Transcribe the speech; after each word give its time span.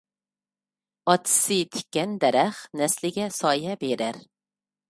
ئاتىسى 1.11 1.57
تىككەن 1.77 2.17
دەرەخ، 2.25 2.65
نەسلىگە 2.83 3.31
سايە 3.39 3.81
بېرەر. 3.85 4.23